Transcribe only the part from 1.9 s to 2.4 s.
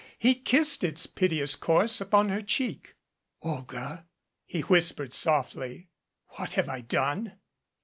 upon